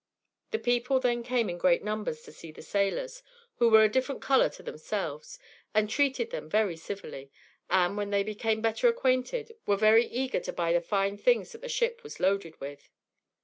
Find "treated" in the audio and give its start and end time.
5.87-6.31